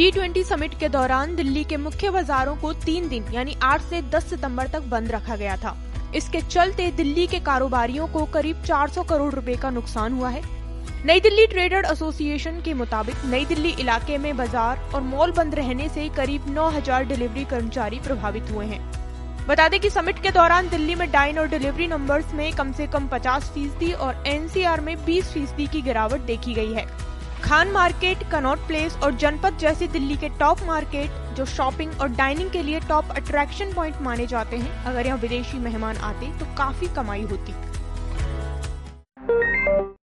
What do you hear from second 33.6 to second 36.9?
point माने जाते हैं, अगर यहाँ विदेशी मेहमान आते तो काफ़ी